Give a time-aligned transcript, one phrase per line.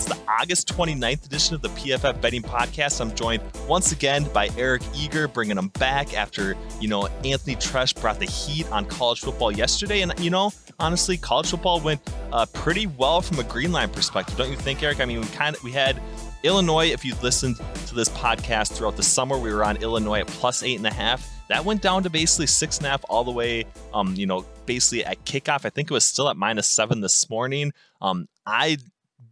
[0.00, 3.02] It's the August 29th edition of the PFF Betting Podcast.
[3.02, 7.92] I'm joined once again by Eric Eager, bringing him back after, you know, Anthony Treash
[7.92, 10.00] brought the heat on college football yesterday.
[10.00, 12.00] And, you know, honestly, college football went
[12.32, 15.00] uh, pretty well from a green line perspective, don't you think, Eric?
[15.00, 16.00] I mean, we kind of, we had
[16.44, 17.56] Illinois, if you listened
[17.88, 20.94] to this podcast throughout the summer, we were on Illinois at plus eight and a
[20.94, 21.30] half.
[21.50, 24.46] That went down to basically six and a half all the way, um, you know,
[24.64, 25.66] basically at kickoff.
[25.66, 27.74] I think it was still at minus seven this morning.
[28.00, 28.78] Um, I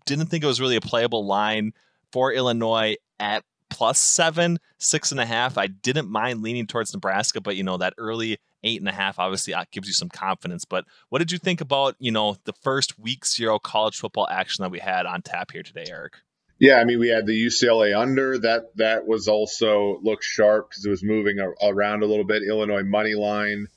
[0.09, 1.73] didn't think it was really a playable line
[2.13, 5.59] for Illinois at plus seven, six and a half.
[5.59, 9.19] I didn't mind leaning towards Nebraska, but you know, that early eight and a half
[9.19, 10.65] obviously uh, gives you some confidence.
[10.65, 14.63] But what did you think about, you know, the first week zero college football action
[14.63, 16.15] that we had on tap here today, Eric?
[16.59, 18.77] Yeah, I mean, we had the UCLA under that.
[18.77, 22.43] That was also looked sharp because it was moving around a little bit.
[22.43, 23.69] Illinois money line.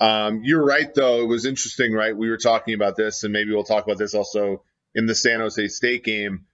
[0.00, 1.20] Um, you're right, though.
[1.20, 2.16] It was interesting, right?
[2.16, 4.64] We were talking about this, and maybe we'll talk about this also
[4.94, 6.46] in the San Jose State game.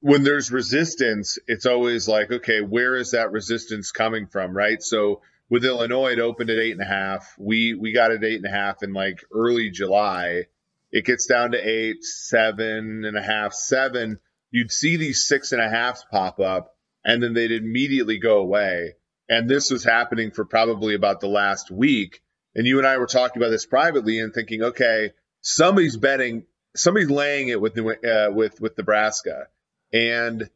[0.00, 4.82] When there's resistance, it's always like, okay, where is that resistance coming from, right?
[4.82, 7.34] So with Illinois, it opened at eight and a half.
[7.38, 10.46] We we got it eight and a half in like early July.
[10.92, 15.60] It gets down to eight, seven and a half, seven you'd see these six and
[15.60, 18.94] a halfs pop up and then they'd immediately go away.
[19.28, 22.22] And this was happening for probably about the last week.
[22.54, 26.44] And you and I were talking about this privately and thinking, okay, somebody's betting,
[26.76, 29.48] somebody's laying it with uh, with with Nebraska,
[29.92, 30.48] and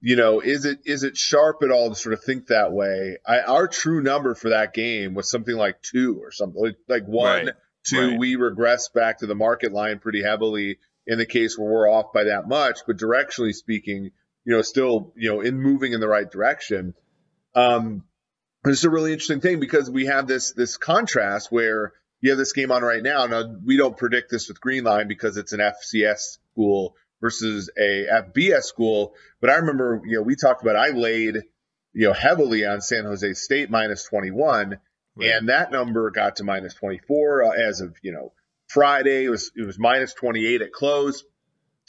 [0.00, 3.18] you know, is it is it sharp at all to sort of think that way?
[3.26, 7.46] I, our true number for that game was something like two or something like, one,
[7.46, 7.54] right.
[7.84, 8.10] two.
[8.10, 8.18] Right.
[8.18, 12.12] We regress back to the market line pretty heavily in the case where we're off
[12.12, 14.10] by that much, but directionally speaking,
[14.44, 16.94] you know, still, you know, in moving in the right direction.
[17.54, 18.04] Um,
[18.64, 22.52] it's a really interesting thing because we have this this contrast where you have this
[22.52, 23.26] game on right now.
[23.26, 28.06] Now we don't predict this with Green Line because it's an FCS school versus a
[28.10, 29.14] FBS school.
[29.40, 31.36] But I remember, you know, we talked about I laid,
[31.92, 34.78] you know, heavily on San Jose State minus 21,
[35.16, 35.30] right.
[35.30, 38.32] and that number got to minus 24 uh, as of you know
[38.68, 41.24] Friday it was it was minus 28 at close.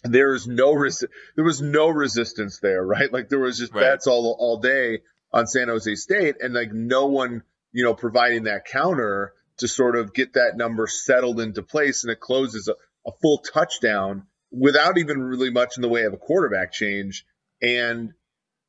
[0.03, 1.03] There's no res-
[1.35, 3.11] there was no resistance there, right?
[3.11, 3.81] Like there was just right.
[3.81, 5.00] bets all all day
[5.31, 9.96] on San Jose State, and like no one you know providing that counter to sort
[9.96, 12.74] of get that number settled into place, and it closes a,
[13.08, 17.25] a full touchdown without even really much in the way of a quarterback change.
[17.62, 18.14] And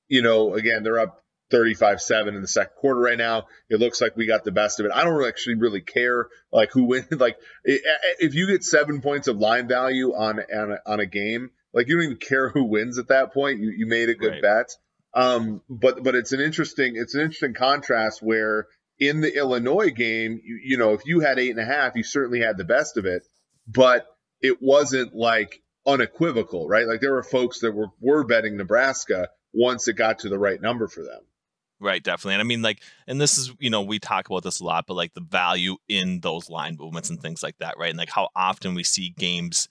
[0.08, 3.46] you know, again, they're up 35-7 in the second quarter right now.
[3.68, 4.92] It looks like we got the best of it.
[4.92, 7.06] I don't actually really care like who wins.
[7.18, 11.50] Like if you get seven points of line value on on a, on a game,
[11.72, 13.60] like you don't even care who wins at that point.
[13.60, 14.42] You you made a good right.
[14.42, 14.76] bet.
[15.12, 18.66] Um, but but it's an interesting it's an interesting contrast where
[19.00, 22.02] in the Illinois game, you, you know, if you had eight and a half, you
[22.02, 23.26] certainly had the best of it,
[23.66, 24.06] but
[24.42, 26.86] it wasn't like unequivocal, right?
[26.86, 30.60] Like there were folks that were were betting Nebraska once it got to the right
[30.60, 31.22] number for them.
[31.82, 32.34] Right, definitely.
[32.34, 34.84] And I mean, like, and this is, you know, we talk about this a lot,
[34.86, 37.88] but like the value in those line movements and things like that, right?
[37.88, 39.66] And like how often we see games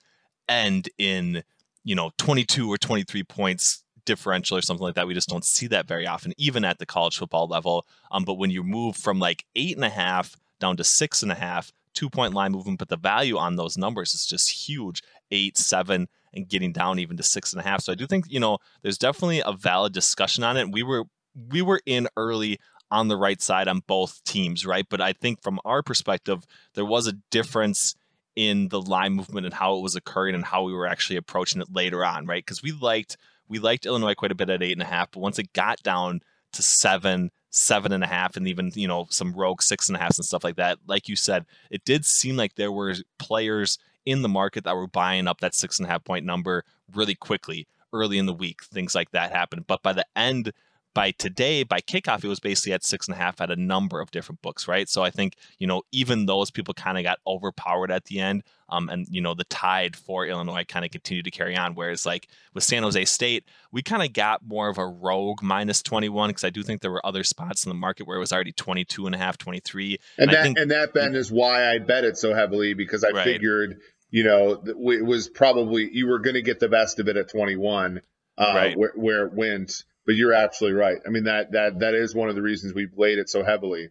[0.48, 1.44] end in,
[1.84, 5.06] you know, 22 or 23 points differential or something like that.
[5.06, 7.86] We just don't see that very often, even at the college football level.
[8.10, 11.32] Um, but when you move from like eight and a half down to six and
[11.32, 15.02] a half, two point line movement, but the value on those numbers is just huge
[15.30, 17.80] eight, seven, and getting down even to six and a half.
[17.82, 20.70] So I do think, you know, there's definitely a valid discussion on it.
[20.70, 21.04] We were
[21.48, 22.58] we were in early
[22.90, 24.86] on the right side on both teams, right?
[24.88, 26.44] But I think from our perspective,
[26.74, 27.94] there was a difference
[28.36, 31.60] in the line movement and how it was occurring and how we were actually approaching
[31.60, 32.44] it later on, right?
[32.44, 33.16] Because we liked
[33.50, 35.82] we liked Illinois quite a bit at eight and a half, but once it got
[35.82, 36.20] down
[36.52, 40.00] to seven, seven and a half, and even you know some rogue six and a
[40.00, 43.76] half and stuff like that, like you said, it did seem like there were players
[44.06, 47.14] in the market that were buying up that six and a half point number really
[47.14, 48.62] quickly early in the week.
[48.64, 50.52] Things like that happened, but by the end
[50.94, 54.00] by today, by kickoff, it was basically at six and a half at a number
[54.00, 54.88] of different books, right?
[54.88, 58.42] So I think, you know, even those people kind of got overpowered at the end.
[58.68, 61.74] Um, and, you know, the tide for Illinois kind of continued to carry on.
[61.74, 65.82] Whereas, like with San Jose State, we kind of got more of a rogue minus
[65.82, 68.32] 21 because I do think there were other spots in the market where it was
[68.32, 69.98] already 22 and a half, 23.
[70.18, 73.04] And, and that, think, and that, Ben, is why I bet it so heavily because
[73.04, 73.24] I right.
[73.24, 77.16] figured, you know, it was probably you were going to get the best of it
[77.16, 78.00] at 21
[78.38, 78.76] uh, right.
[78.76, 80.98] where, where it went but you're absolutely right.
[81.06, 83.90] I mean that that that is one of the reasons we played it so heavily.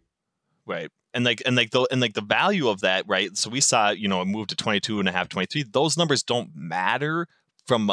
[0.65, 0.89] Right.
[1.13, 3.35] And like and like the and like the value of that, right?
[3.35, 5.65] So we saw, you know, it moved to 22 and a half, 23.
[5.71, 7.27] Those numbers don't matter
[7.65, 7.91] from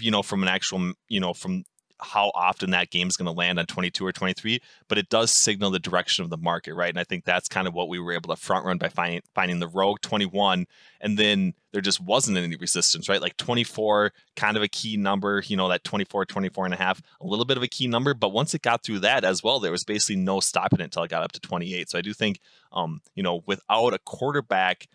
[0.00, 1.64] you know, from an actual, you know, from
[2.02, 5.30] how often that game is going to land on 22 or 23, but it does
[5.30, 6.90] signal the direction of the market, right?
[6.90, 9.22] And I think that's kind of what we were able to front run by finding
[9.34, 10.66] finding the Rogue 21,
[11.00, 13.20] and then there just wasn't any resistance, right?
[13.20, 17.00] Like 24, kind of a key number, you know, that 24, 24 and a half,
[17.20, 19.60] a little bit of a key number, but once it got through that as well,
[19.60, 21.88] there was basically no stopping it until it got up to 28.
[21.88, 22.40] So I do think,
[22.72, 24.88] um, you know, without a quarterback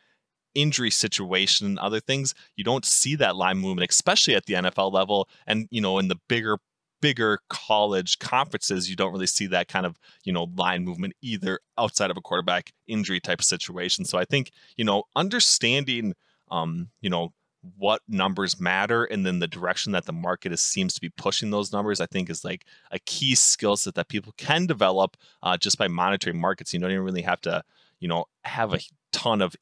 [0.55, 4.91] injury situation and other things, you don't see that line movement, especially at the NFL
[4.91, 5.29] level.
[5.45, 6.57] And, you know, in the bigger
[7.05, 11.59] bigger college conferences, you don't really see that kind of, you know, line movement either
[11.77, 14.05] outside of a quarterback injury type of situation.
[14.05, 16.15] So I think, you know, understanding,
[16.49, 17.31] um, you know,
[17.77, 21.51] what numbers matter and then the direction that the market is, seems to be pushing
[21.51, 25.57] those numbers, I think is like a key skill set that people can develop uh,
[25.57, 26.73] just by monitoring markets.
[26.73, 27.63] You don't even really have to,
[27.99, 28.79] you know, have a
[29.11, 29.55] ton of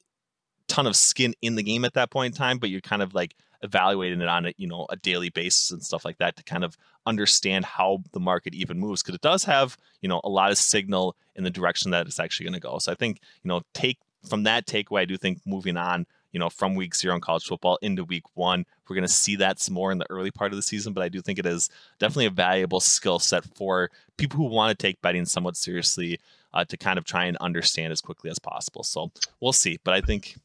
[0.66, 3.12] ton of skin in the game at that point in time, but you're kind of
[3.12, 6.44] like evaluating it on a you know a daily basis and stuff like that to
[6.44, 6.76] kind of
[7.06, 10.58] understand how the market even moves because it does have you know a lot of
[10.58, 12.78] signal in the direction that it's actually going to go.
[12.78, 16.40] So i think you know take from that takeaway i do think moving on you
[16.40, 19.60] know from week zero in college football into week one we're going to see that
[19.60, 21.70] some more in the early part of the season but i do think it is
[21.98, 26.18] definitely a valuable skill set for people who want to take betting somewhat seriously
[26.54, 28.84] uh, to kind of try and understand as quickly as possible.
[28.84, 29.10] So
[29.40, 30.36] we'll see but i think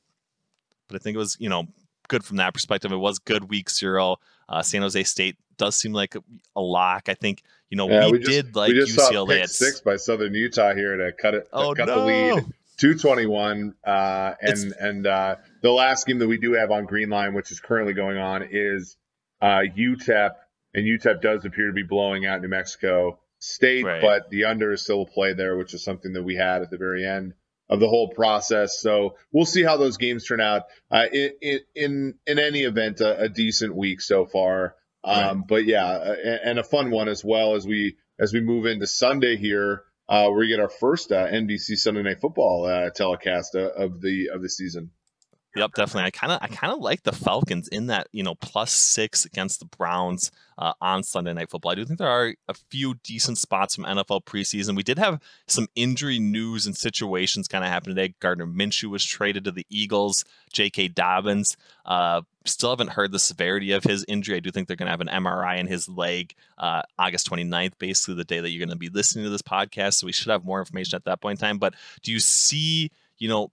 [0.88, 1.68] but i think it was you know
[2.10, 2.92] good from that perspective.
[2.92, 4.18] It was good week zero.
[4.50, 6.16] Uh, San Jose State does seem like
[6.56, 7.08] a lock.
[7.08, 9.48] I think you know yeah, we, we just, did like we just UCLA saw pick
[9.48, 11.46] six by Southern Utah here to cut it.
[11.46, 12.00] To oh, cut no.
[12.02, 12.54] the lead.
[12.80, 17.10] 221 uh, and it's, and uh, the last game that we do have on green
[17.10, 18.96] line which is currently going on is
[19.42, 20.32] uh, UTEP
[20.74, 24.02] and UTEP does appear to be blowing out New Mexico State right.
[24.02, 26.70] but the under is still a play there which is something that we had at
[26.70, 27.34] the very end
[27.70, 28.80] of the whole process.
[28.82, 30.64] So we'll see how those games turn out.
[30.92, 34.76] Uh, in, in in any event, a, a decent week so far.
[35.04, 35.48] Um, right.
[35.48, 38.88] But yeah, and, and, a fun one as well as we as we move into
[38.88, 39.84] Sunday here.
[40.10, 44.30] Uh, we get our first uh, NBC Sunday Night Football uh, telecast uh, of the
[44.34, 44.92] of the season.
[45.56, 46.04] Yep, definitely.
[46.04, 49.26] I kind of I kind of like the Falcons in that you know plus six
[49.26, 51.72] against the Browns uh, on Sunday Night Football.
[51.72, 54.76] I do think there are a few decent spots from NFL preseason.
[54.76, 58.14] We did have some injury news and situations kind of happen today.
[58.20, 60.24] Gardner Minshew was traded to the Eagles.
[60.54, 60.90] J.K.
[60.90, 61.58] Dobbins.
[61.84, 64.36] Uh, still haven't heard the severity of his injury.
[64.38, 67.74] I do think they're going to have an MRI in his leg uh, August 29th,
[67.80, 69.96] basically the day that you're going to be listening to this podcast.
[69.96, 71.58] So we should have more information at that point in time.
[71.58, 71.74] But
[72.04, 73.52] do you see, you know,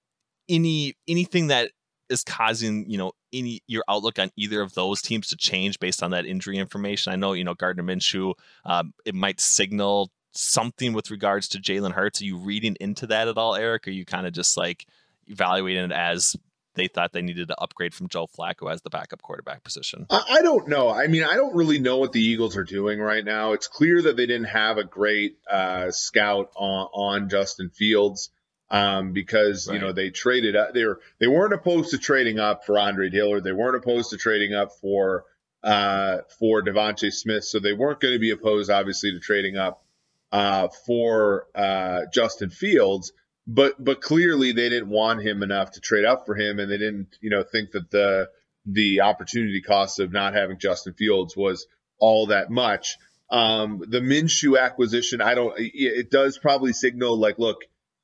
[0.49, 1.71] any anything that
[2.09, 6.03] is causing you know any your outlook on either of those teams to change based
[6.03, 7.13] on that injury information?
[7.13, 8.35] I know you know Gardner Minshew.
[8.65, 12.21] Um, it might signal something with regards to Jalen Hurts.
[12.21, 13.89] Are you reading into that at all, Eric?
[13.89, 14.87] Are you kind of just like
[15.27, 16.37] evaluating it as
[16.75, 20.07] they thought they needed to upgrade from Joe Flacco as the backup quarterback position?
[20.11, 20.91] I don't know.
[20.91, 23.53] I mean, I don't really know what the Eagles are doing right now.
[23.53, 28.31] It's clear that they didn't have a great uh, scout on, on Justin Fields
[28.71, 29.75] um, because right.
[29.75, 30.75] you know they traded up.
[30.75, 33.45] They were they weren't opposed to trading up for Andre Dillard.
[33.45, 35.25] They weren't opposed to trading up for
[35.63, 37.45] uh, for DeVonta Smith.
[37.45, 39.85] So they weren't going to be opposed, obviously, to trading up
[40.33, 43.13] uh, for uh, Justin Fields.
[43.47, 46.79] But but clearly they didn't want him enough to trade up for him, and they
[46.79, 48.29] didn't you know think that the
[48.65, 51.67] the opportunity cost of not having Justin Fields was
[51.99, 52.97] all that much.
[53.31, 55.55] Um, the Minshew acquisition, I don't.
[55.59, 57.59] It does probably signal like, look,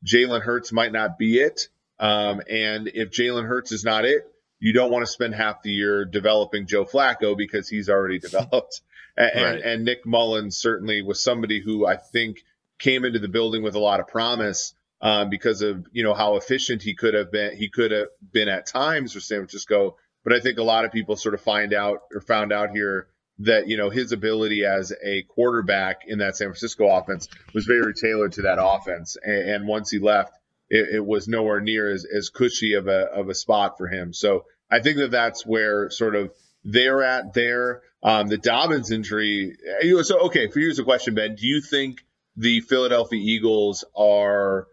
[0.06, 1.68] Jalen Hurts might not be it.
[1.98, 4.26] Um, and if Jalen Hurts is not it,
[4.58, 8.80] you don't want to spend half the year developing Joe Flacco because he's already developed.
[9.16, 9.54] and, right.
[9.54, 12.44] and, and Nick Mullens certainly was somebody who I think
[12.78, 16.36] came into the building with a lot of promise um, because of you know how
[16.36, 17.56] efficient he could have been.
[17.56, 20.92] He could have been at times for San Francisco, but I think a lot of
[20.92, 23.08] people sort of find out or found out here
[23.44, 27.94] that you know his ability as a quarterback in that San Francisco offense was very
[27.94, 29.16] tailored to that offense.
[29.22, 30.32] And, and once he left,
[30.68, 34.12] it, it, was nowhere near as, as cushy of a of a spot for him.
[34.12, 36.32] So I think that that's where sort of
[36.64, 37.82] they're at there.
[38.02, 39.56] Um, the Dobbins injury.
[40.02, 41.36] So okay, for here's a question, Ben.
[41.36, 42.04] Do you think
[42.36, 44.66] the Philadelphia Eagles are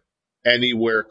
[0.45, 1.05] anywhere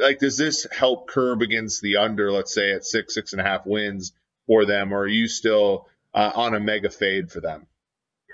[0.00, 3.44] like does this help curb against the under let's say at six six and a
[3.44, 4.12] half wins
[4.48, 7.66] for them or are you still uh, on a mega fade for them.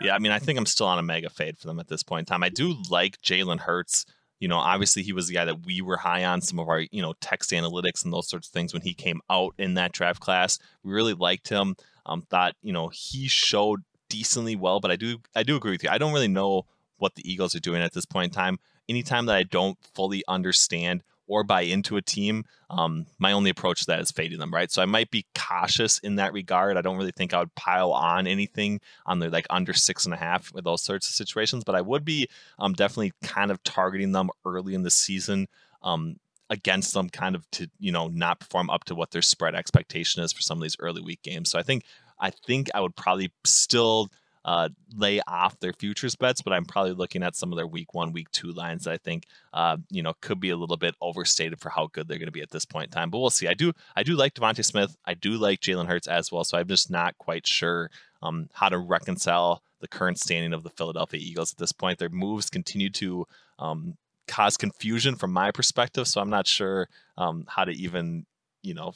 [0.00, 2.02] Yeah, I mean, I think I'm still on a mega fade for them at this
[2.02, 2.42] point in time.
[2.42, 4.06] I do like Jalen Hurts.
[4.38, 6.80] You know, obviously he was the guy that we were high on some of our,
[6.92, 9.90] you know, text analytics and those sorts of things when he came out in that
[9.90, 10.61] draft class.
[10.85, 11.75] We really liked him.
[12.06, 15.82] Um, thought, you know, he showed decently well, but I do I do agree with
[15.82, 15.90] you.
[15.90, 16.66] I don't really know
[16.99, 18.58] what the Eagles are doing at this point in time.
[18.88, 23.80] Anytime that I don't fully understand or buy into a team, um, my only approach
[23.80, 24.70] to that is fading them, right?
[24.70, 26.76] So I might be cautious in that regard.
[26.76, 30.14] I don't really think I would pile on anything on the like under six and
[30.14, 33.62] a half with those sorts of situations, but I would be um, definitely kind of
[33.62, 35.47] targeting them early in the season.
[35.82, 36.16] Um,
[36.50, 40.23] against them kind of to you know not perform up to what their spread expectation
[40.23, 41.85] is for some of these early week games so i think
[42.18, 44.08] i think i would probably still
[44.48, 47.92] uh, lay off their futures bets, but I'm probably looking at some of their week
[47.92, 50.94] one, week two lines that I think uh, you know could be a little bit
[51.02, 53.10] overstated for how good they're going to be at this point in time.
[53.10, 53.46] But we'll see.
[53.46, 54.96] I do I do like DeVonta Smith.
[55.04, 56.44] I do like Jalen Hurts as well.
[56.44, 57.90] So I'm just not quite sure
[58.22, 61.98] um, how to reconcile the current standing of the Philadelphia Eagles at this point.
[61.98, 63.26] Their moves continue to
[63.58, 66.88] um, cause confusion from my perspective, so I'm not sure
[67.18, 68.24] um, how to even
[68.62, 68.94] you know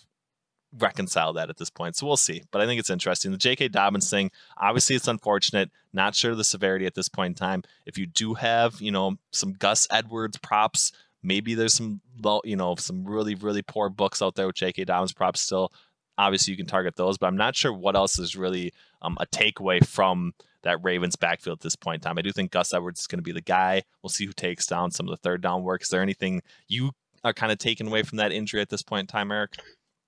[0.79, 1.97] reconcile that at this point.
[1.97, 2.43] So we'll see.
[2.50, 3.31] But I think it's interesting.
[3.31, 3.69] The J.K.
[3.69, 5.71] Dobbins thing, obviously, it's unfortunate.
[5.93, 7.62] Not sure the severity at this point in time.
[7.87, 12.00] If you do have, you know, some Gus Edwards props, maybe there's some,
[12.45, 14.85] you know, some really, really poor books out there with J.K.
[14.85, 15.73] Dobbins props still.
[16.19, 19.26] Obviously, you can target those, but I'm not sure what else is really um, a
[19.26, 22.19] takeaway from that Ravens backfield at this point in time.
[22.19, 23.83] I do think Gus Edwards is going to be the guy.
[24.02, 25.83] We'll see who takes down some of the third down work.
[25.83, 26.93] Is there anything you
[27.25, 29.55] are kind of taken away from that injury at this point in time, Eric?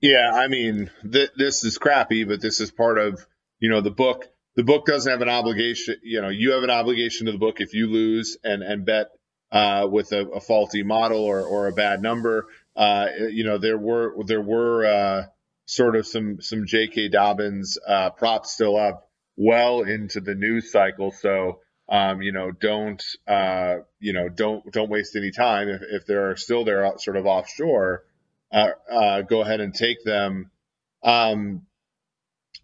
[0.04, 3.26] Yeah, I mean, th- this is crappy, but this is part of
[3.58, 4.26] you know the book.
[4.54, 5.96] The book doesn't have an obligation.
[6.02, 9.06] You know, you have an obligation to the book if you lose and and bet
[9.50, 12.48] uh, with a, a, faulty model or or a bad number.
[12.76, 15.22] Uh, you know, there were there were uh,
[15.64, 17.08] sort of some some J.K.
[17.08, 19.08] Dobbins uh, props still up
[19.38, 21.12] well into the news cycle.
[21.12, 26.06] So um, you know, don't uh, you know don't don't waste any time if, if
[26.06, 28.04] they're still there sort of offshore
[28.54, 30.50] uh, uh, go ahead and take them.
[31.02, 31.66] Um,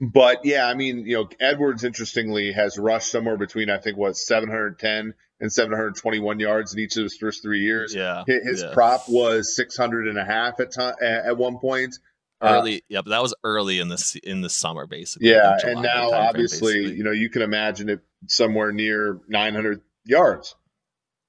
[0.00, 4.16] but yeah, I mean, you know, Edwards interestingly has rushed somewhere between I think what
[4.16, 7.94] 710 and 721 yards in each of his first three years.
[7.94, 8.73] Yeah, his yeah.
[8.73, 11.99] prop was 600 and a half at time at one point.
[12.42, 15.28] Early, uh, yeah, but that was early in the in the summer, basically.
[15.28, 16.97] Yeah, and now obviously, basically.
[16.97, 20.54] you know, you can imagine it somewhere near 900 yards,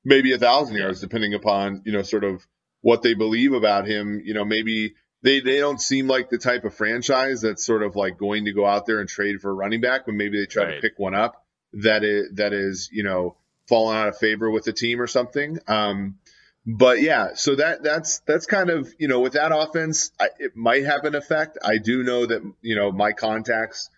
[0.05, 2.47] maybe a thousand yards, depending upon you know sort of
[2.81, 4.21] what they believe about him.
[4.23, 7.95] You know, maybe they, they don't seem like the type of franchise that's sort of
[7.95, 10.45] like going to go out there and trade for a running back, but maybe they
[10.45, 10.75] try right.
[10.75, 14.65] to pick one up that is, that is, you know, falling out of favor with
[14.65, 15.59] the team or something.
[15.67, 16.17] Um,
[16.65, 20.55] but yeah, so that that's that's kind of you know with that offense, I, it
[20.55, 21.57] might have an effect.
[21.63, 23.89] I do know that you know my contacts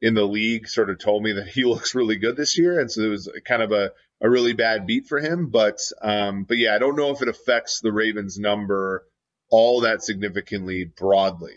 [0.00, 2.90] in the league sort of told me that he looks really good this year, and
[2.90, 5.48] so it was kind of a a really bad beat for him.
[5.48, 9.04] But um, but yeah, I don't know if it affects the Ravens number
[9.50, 11.56] all that significantly broadly.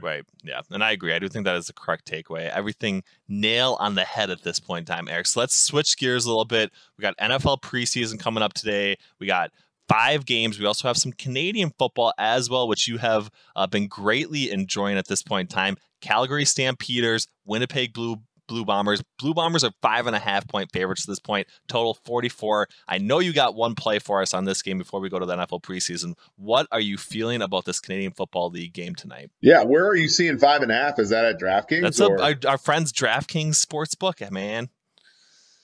[0.00, 0.24] Right.
[0.44, 0.60] Yeah.
[0.70, 1.12] And I agree.
[1.12, 2.48] I do think that is the correct takeaway.
[2.48, 5.26] Everything nail on the head at this point in time, Eric.
[5.26, 6.70] So let's switch gears a little bit.
[6.96, 8.96] We got NFL preseason coming up today.
[9.18, 9.50] We got
[9.88, 10.58] five games.
[10.58, 14.98] We also have some Canadian football as well, which you have uh, been greatly enjoying
[14.98, 15.76] at this point in time.
[16.00, 18.18] Calgary Stampeders, Winnipeg Blue
[18.48, 19.02] Blue Bombers.
[19.18, 22.66] Blue Bombers are five and a half point favorites at this point, total 44.
[22.88, 25.26] I know you got one play for us on this game before we go to
[25.26, 26.14] the NFL preseason.
[26.36, 29.30] What are you feeling about this Canadian Football League game tonight?
[29.40, 30.98] Yeah, where are you seeing five and a half?
[30.98, 31.82] Is that at DraftKings?
[31.82, 34.70] That's a, our, our friends DraftKings Sportsbook, man.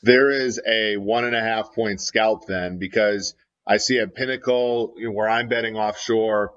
[0.02, 3.34] There is a one and a half point scalp then because
[3.66, 6.52] I see a Pinnacle you know, where I'm betting offshore.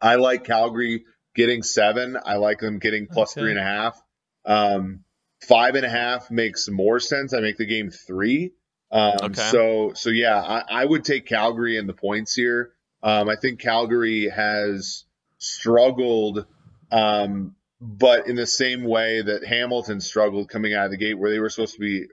[0.00, 2.18] I like Calgary getting seven.
[2.22, 3.40] I like them getting plus okay.
[3.40, 4.00] three and a half.
[4.44, 5.04] Um,
[5.46, 7.32] Five and a half makes more sense.
[7.32, 8.52] I make the game three.
[8.90, 9.50] Um, okay.
[9.50, 12.72] So so yeah, I, I, would take Calgary in the points here.
[13.02, 15.04] Um, I think Calgary has
[15.36, 16.46] struggled,
[16.90, 21.30] um, but in the same way that Hamilton struggled coming out of the gate, where
[21.30, 22.06] they were supposed to be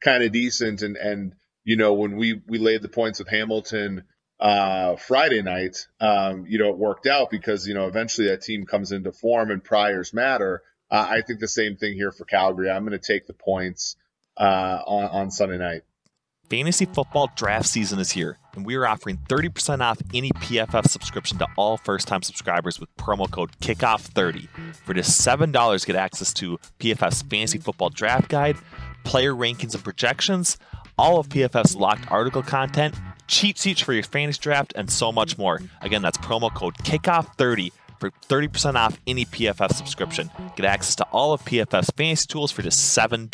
[0.00, 1.32] kind of decent, and and
[1.64, 4.04] you know when we we laid the points with Hamilton
[4.38, 8.66] uh, Friday night, um, you know it worked out because you know eventually that team
[8.66, 10.62] comes into form and priors matter.
[10.90, 12.70] Uh, I think the same thing here for Calgary.
[12.70, 13.96] I'm going to take the points
[14.36, 15.82] uh, on, on Sunday night.
[16.48, 21.38] Fantasy football draft season is here, and we are offering 30% off any PFF subscription
[21.38, 24.48] to all first time subscribers with promo code KICKOFF30.
[24.84, 28.56] For just $7, get access to PFF's Fantasy Football Draft Guide,
[29.04, 30.58] player rankings and projections,
[30.98, 32.96] all of PFF's locked article content,
[33.28, 35.60] cheat sheets for your fantasy draft, and so much more.
[35.82, 37.70] Again, that's promo code KICKOFF30
[38.00, 40.30] for 30% off any PFF subscription.
[40.56, 43.30] Get access to all of PFF's fantasy tools for just $7.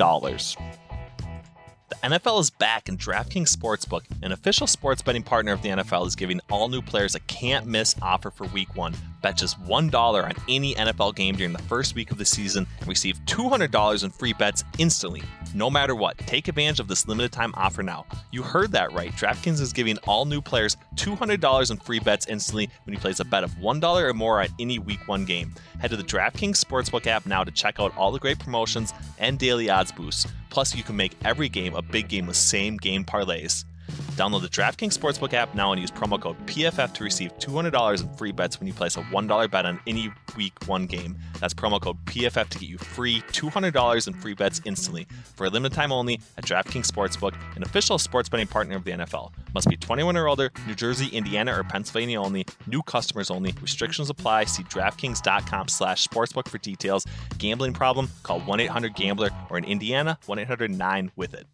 [1.88, 6.04] The NFL is back, and DraftKings Sportsbook, an official sports betting partner of the NFL,
[6.08, 10.24] is giving all new players a can't miss offer for week one Bet just $1
[10.24, 14.10] on any NFL game during the first week of the season and receive $200 in
[14.10, 15.22] free bets instantly,
[15.54, 16.18] no matter what.
[16.18, 18.04] Take advantage of this limited time offer now.
[18.30, 19.10] You heard that right.
[19.12, 23.24] DraftKings is giving all new players $200 in free bets instantly when you place a
[23.24, 25.52] bet of $1 or more on any week one game.
[25.80, 29.38] Head to the DraftKings Sportsbook app now to check out all the great promotions and
[29.38, 30.26] daily odds boosts.
[30.56, 33.66] Plus, you can make every game a big game with same game parlays.
[34.12, 38.16] Download the DraftKings Sportsbook app now and use promo code PFF to receive $200 in
[38.16, 41.14] free bets when you place a $1 bet on any week one game.
[41.40, 45.50] That's promo code PFF to get you free $200 in free bets instantly for a
[45.50, 49.32] limited time only at DraftKings Sportsbook, an official sports betting partner of the NFL.
[49.56, 52.44] Must be 21 or older, New Jersey, Indiana, or Pennsylvania only.
[52.66, 53.54] New customers only.
[53.62, 54.44] Restrictions apply.
[54.44, 57.06] See DraftKings.com slash sportsbook for details.
[57.38, 58.10] Gambling problem?
[58.22, 61.46] Call 1-800-GAMBLER or in Indiana, 1-800-9-WITH-IT.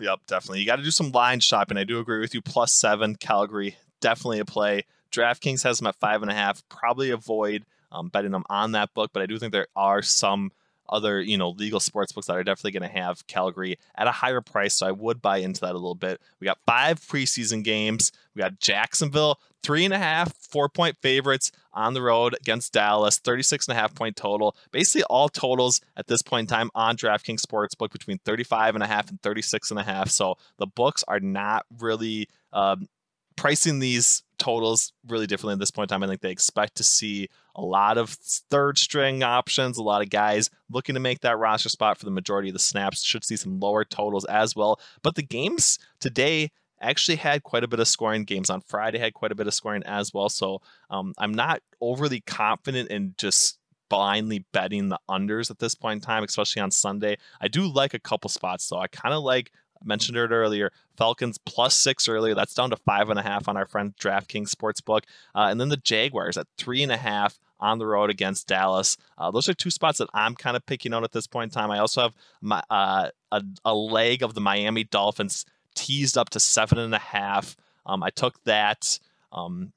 [0.00, 0.60] Yep, definitely.
[0.60, 1.76] You got to do some line shopping.
[1.76, 2.40] I do agree with you.
[2.40, 4.86] Plus seven, Calgary, definitely a play.
[5.12, 6.66] DraftKings has them at five and a half.
[6.70, 10.50] Probably avoid um, betting them on that book, but I do think there are some
[10.92, 14.12] other you know legal sports books that are definitely going to have Calgary at a
[14.12, 14.74] higher price.
[14.74, 16.20] So I would buy into that a little bit.
[16.38, 18.12] We got five preseason games.
[18.34, 23.18] We got Jacksonville three and a half, four point favorites on the road against Dallas,
[23.18, 24.56] 36 and a half point total.
[24.70, 28.86] Basically, all totals at this point in time on DraftKings Sportsbook between 35 and a
[28.86, 30.10] half and 36 and a half.
[30.10, 32.88] So the books are not really um,
[33.36, 36.02] pricing these totals really differently at this point in time.
[36.02, 40.10] I think they expect to see a lot of third string options, a lot of
[40.10, 43.02] guys looking to make that roster spot for the majority of the snaps.
[43.02, 44.80] Should see some lower totals as well.
[45.02, 48.24] But the games today actually had quite a bit of scoring.
[48.24, 50.28] Games on Friday had quite a bit of scoring as well.
[50.28, 50.60] So
[50.90, 53.58] um, I'm not overly confident in just
[53.88, 57.18] blindly betting the unders at this point in time, especially on Sunday.
[57.40, 58.80] I do like a couple spots though.
[58.80, 59.52] I kind of like
[59.84, 60.72] mentioned it earlier.
[60.96, 62.34] Falcons plus six earlier.
[62.34, 65.02] That's down to five and a half on our friend DraftKings Sportsbook.
[65.34, 68.96] Uh, and then the Jaguars at three and a half on the road against Dallas.
[69.16, 71.54] Uh, those are two spots that I'm kind of picking out at this point in
[71.54, 71.70] time.
[71.70, 76.40] I also have my uh, a, a leg of the Miami Dolphins teased up to
[76.40, 77.56] seven and a half.
[77.86, 78.98] Um, I took that
[79.32, 79.72] um,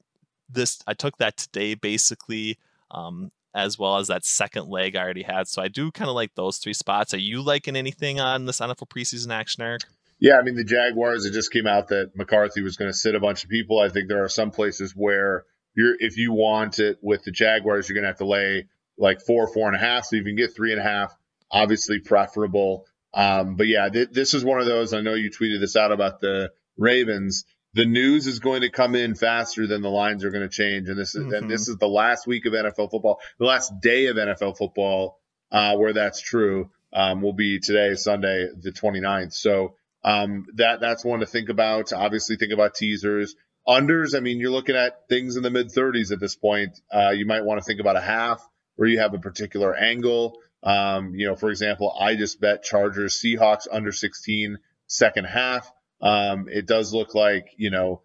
[0.48, 2.58] this I took that today basically,
[2.90, 5.48] um, as well as that second leg I already had.
[5.48, 7.14] So I do kind of like those three spots.
[7.14, 9.82] Are you liking anything on this NFL preseason action, Eric?
[10.18, 11.26] Yeah, I mean the Jaguars.
[11.26, 13.78] It just came out that McCarthy was going to sit a bunch of people.
[13.78, 17.88] I think there are some places where you're if you want it with the Jaguars,
[17.88, 18.66] you're going to have to lay
[18.98, 20.06] like four, four and a half.
[20.06, 21.14] So you can get three and a half.
[21.50, 22.86] Obviously preferable.
[23.14, 24.92] Um, but yeah, th- this is one of those.
[24.92, 27.44] I know you tweeted this out about the Ravens.
[27.74, 30.88] The news is going to come in faster than the lines are going to change,
[30.88, 31.34] and this is mm-hmm.
[31.34, 35.18] and this is the last week of NFL football, the last day of NFL football
[35.52, 36.70] uh, where that's true.
[36.92, 39.34] Um, will be today, Sunday, the 29th.
[39.34, 39.74] So
[40.06, 41.92] um, that that's one to think about.
[41.92, 43.34] Obviously, think about teasers.
[43.68, 46.80] Unders, I mean, you're looking at things in the mid 30s at this point.
[46.94, 48.40] Uh, you might want to think about a half
[48.76, 50.38] where you have a particular angle.
[50.62, 55.70] Um, you know, for example, I just bet Chargers Seahawks under 16 second half.
[56.00, 58.02] Um, it does look like, you know,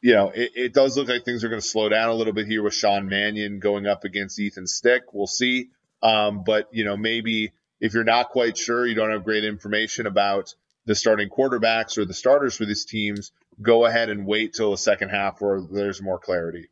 [0.00, 2.32] you know, it, it does look like things are going to slow down a little
[2.32, 5.12] bit here with Sean Mannion going up against Easton Stick.
[5.12, 5.70] We'll see.
[6.00, 10.06] Um, but you know, maybe if you're not quite sure, you don't have great information
[10.06, 10.54] about
[10.86, 14.76] the starting quarterbacks or the starters for these teams, go ahead and wait till the
[14.76, 16.68] second half where there's more clarity.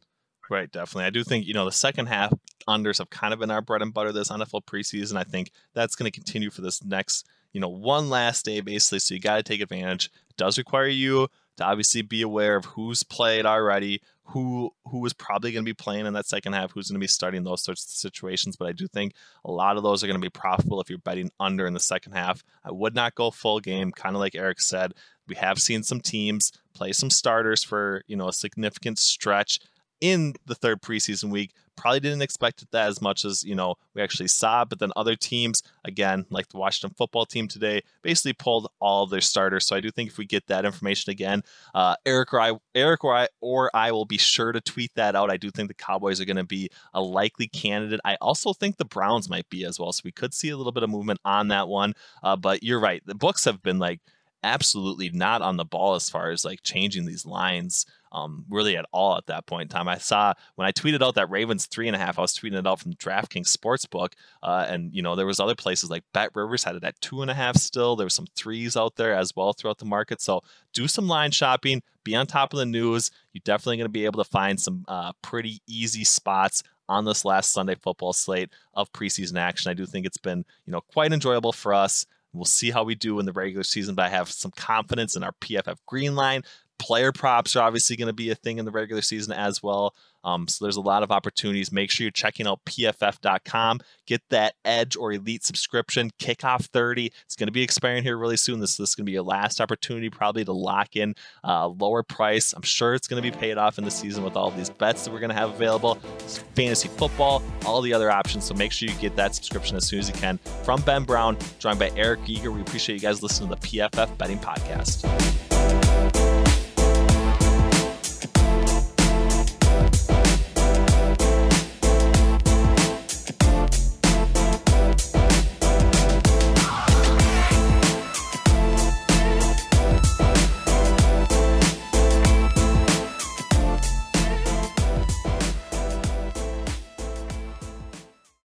[0.50, 1.06] Right, definitely.
[1.06, 2.32] I do think, you know, the second half
[2.68, 5.16] unders have kind of been our bread and butter this NFL preseason.
[5.16, 8.98] I think that's going to continue for this next, you know, one last day basically.
[8.98, 10.10] So you got to take advantage.
[10.28, 15.12] It does require you to obviously be aware of who's played already, who who is
[15.12, 17.62] probably going to be playing in that second half, who's going to be starting those
[17.62, 18.56] sorts of situations.
[18.56, 20.98] But I do think a lot of those are going to be profitable if you're
[20.98, 22.42] betting under in the second half.
[22.64, 24.94] I would not go full game, kind of like Eric said.
[25.28, 29.60] We have seen some teams play some starters for you know a significant stretch
[30.00, 31.52] in the third preseason week.
[31.76, 34.64] Probably didn't expect that as much as you know we actually saw.
[34.64, 39.10] But then other teams, again, like the Washington football team today, basically pulled all of
[39.10, 39.66] their starters.
[39.66, 41.42] So I do think if we get that information again,
[41.74, 45.16] uh, Eric or I, Eric or I, or I will be sure to tweet that
[45.16, 45.30] out.
[45.30, 48.00] I do think the Cowboys are going to be a likely candidate.
[48.04, 49.92] I also think the Browns might be as well.
[49.92, 51.94] So we could see a little bit of movement on that one.
[52.22, 54.00] Uh, but you're right, the books have been like
[54.42, 58.84] absolutely not on the ball as far as like changing these lines um, really at
[58.92, 59.88] all at that point in time.
[59.88, 62.58] I saw when I tweeted out that Ravens three and a half, I was tweeting
[62.58, 66.30] it out from DraftKings Sportsbook, uh, and you know there was other places like Bet
[66.34, 67.56] Rivers had it at two and a half.
[67.56, 70.20] Still, there were some threes out there as well throughout the market.
[70.20, 73.10] So do some line shopping, be on top of the news.
[73.32, 77.24] You're definitely going to be able to find some uh, pretty easy spots on this
[77.24, 79.70] last Sunday football slate of preseason action.
[79.70, 82.06] I do think it's been you know quite enjoyable for us.
[82.34, 85.22] We'll see how we do in the regular season, but I have some confidence in
[85.22, 86.42] our PFF green line
[86.82, 89.94] player props are obviously going to be a thing in the regular season as well.
[90.24, 91.72] Um, so there's a lot of opportunities.
[91.72, 93.80] Make sure you're checking out pff.com.
[94.06, 96.10] Get that Edge or Elite subscription.
[96.18, 97.12] Kickoff 30.
[97.24, 98.60] It's going to be expiring here really soon.
[98.60, 101.14] This, this is going to be your last opportunity probably to lock in
[101.44, 102.52] a uh, lower price.
[102.52, 105.04] I'm sure it's going to be paid off in the season with all these bets
[105.04, 105.98] that we're going to have available.
[106.18, 108.44] It's fantasy football, all the other options.
[108.44, 110.38] So make sure you get that subscription as soon as you can.
[110.64, 112.50] From Ben Brown, joined by Eric Eager.
[112.50, 115.51] We appreciate you guys listening to the PFF Betting Podcast.